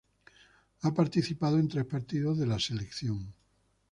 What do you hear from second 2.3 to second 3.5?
de la selección.